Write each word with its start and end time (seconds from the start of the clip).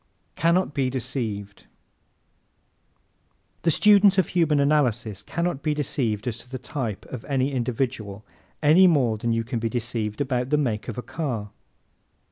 Can 0.33 0.55
Not 0.55 0.73
be 0.73 0.89
Deceived¶ 0.89 1.67
The 3.61 3.69
student 3.69 4.17
of 4.17 4.29
Human 4.29 4.59
Analysis 4.59 5.21
cannot 5.21 5.61
be 5.61 5.75
deceived 5.75 6.27
as 6.27 6.39
to 6.39 6.49
the 6.49 6.57
type 6.57 7.05
of 7.13 7.23
any 7.25 7.51
individual 7.51 8.25
any 8.63 8.87
more 8.87 9.19
than 9.19 9.31
you 9.31 9.43
can 9.43 9.59
be 9.59 9.69
deceived 9.69 10.19
about 10.19 10.49
the 10.49 10.57
make 10.57 10.87
of 10.87 10.97
a 10.97 11.03
car. 11.03 11.51